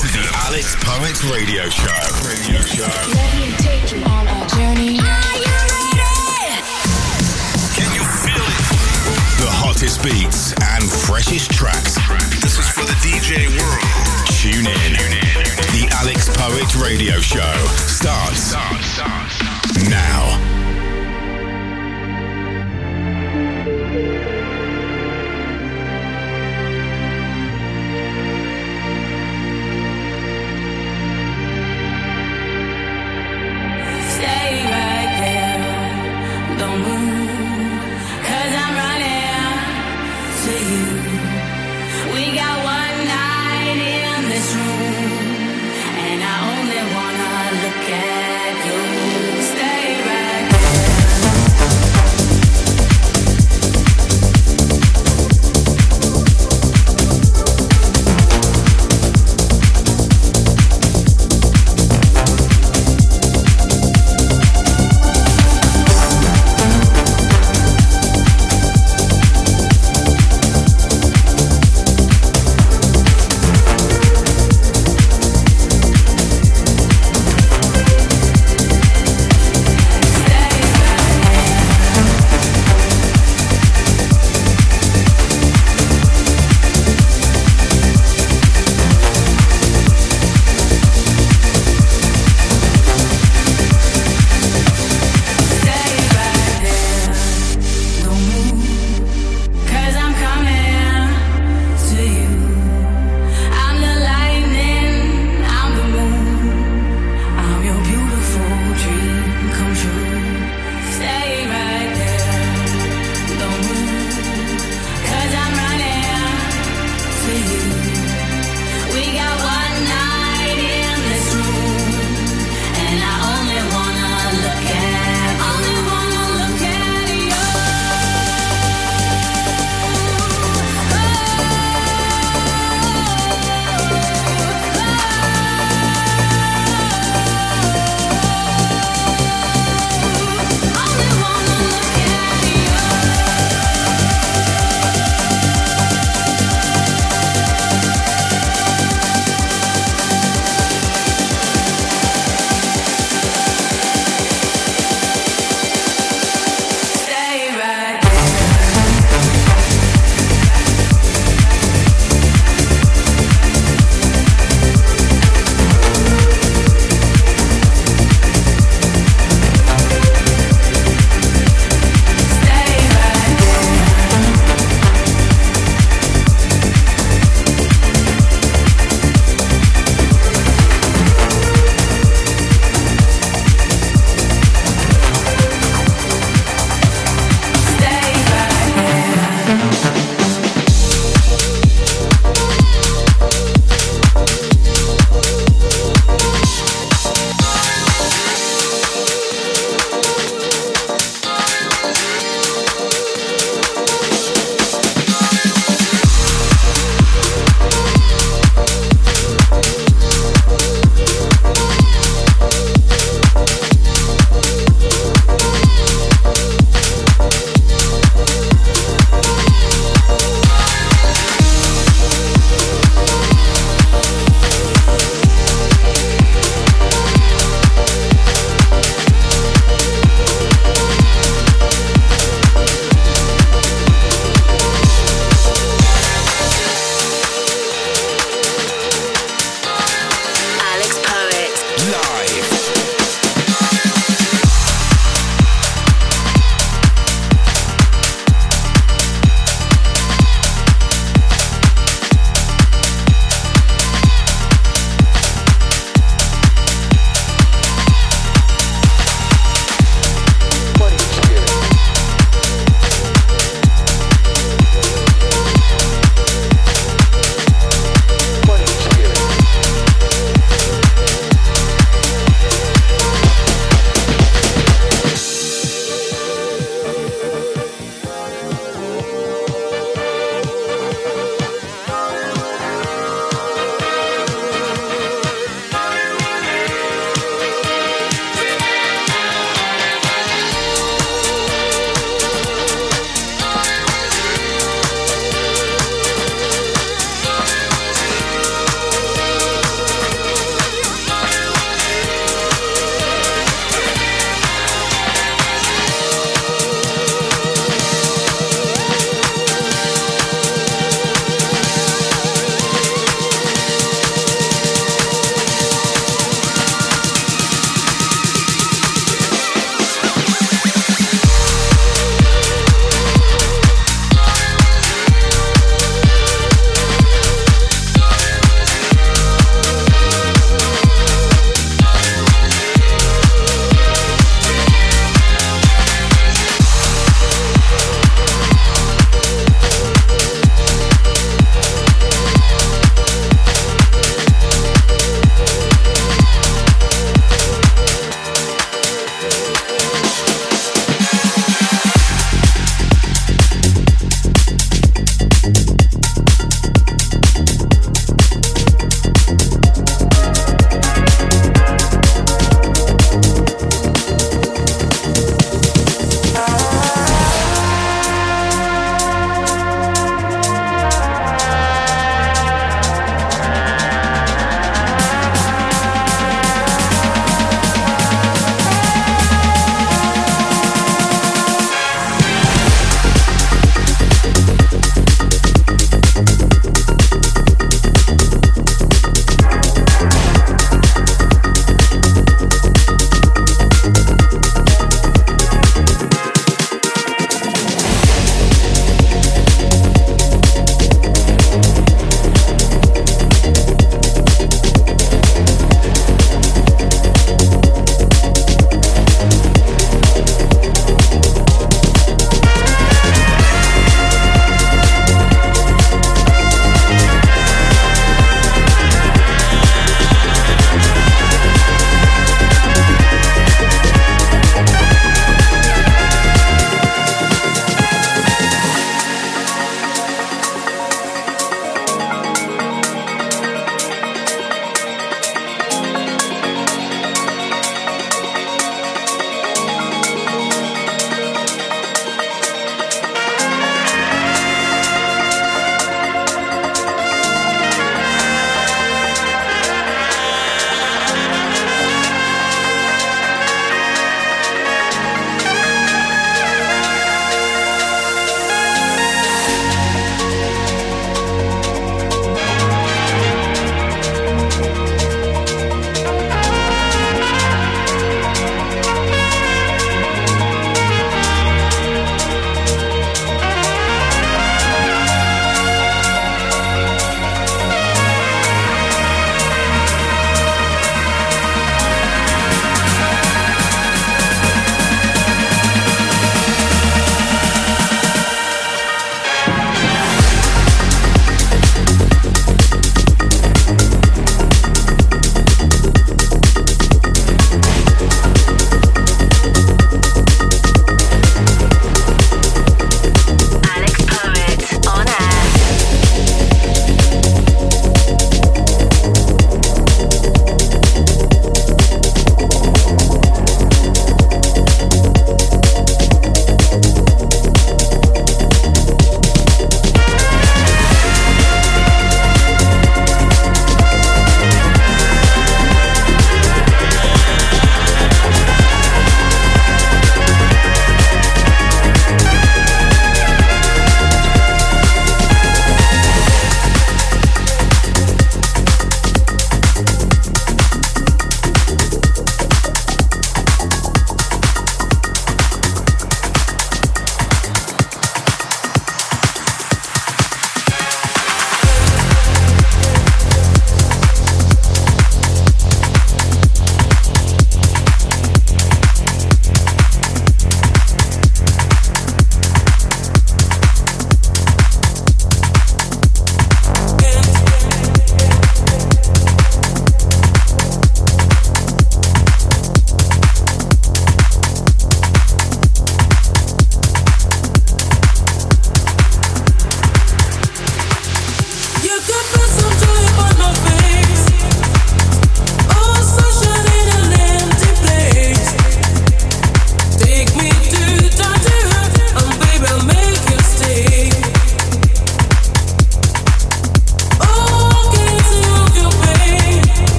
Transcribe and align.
to 0.00 0.06
the 0.06 0.24
Alex 0.46 0.76
Poet 0.80 1.22
Radio 1.30 1.68
Show. 1.68 1.92
Radio 2.24 2.60
Show. 2.62 2.88
Let 3.12 3.36
me 3.36 3.52
take 3.58 3.92
you 3.92 4.02
on 4.04 4.26
a 4.26 4.46
journey. 4.48 4.96
Can 7.76 7.92
you 7.92 8.00
feel 8.24 8.40
it? 8.40 8.64
The 9.36 9.50
hottest 9.52 10.02
beats 10.02 10.54
and 10.72 10.88
freshest 10.88 11.50
tracks. 11.50 11.96
This 12.40 12.56
is 12.56 12.68
for 12.70 12.86
the 12.86 12.96
DJ 13.04 13.52
world. 13.60 13.84
Tune 14.40 14.66
in. 14.66 14.92
The 15.76 15.92
Alex 16.00 16.30
Poet 16.32 16.74
Radio 16.76 17.20
Show 17.20 17.52
starts 17.86 18.54
now. 19.90 20.59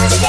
I 0.00 0.04
was 0.04 0.14
a 0.14 0.20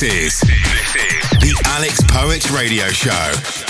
This 0.00 0.42
is 0.44 1.20
the 1.40 1.62
Alex 1.66 2.00
Poets 2.08 2.50
Radio 2.50 2.88
Show. 2.88 3.69